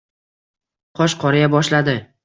Qosh 1.01 1.17
qoraya 1.25 1.55
boshladi. 1.57 1.99